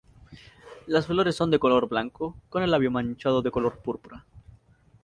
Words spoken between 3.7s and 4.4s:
púrpura.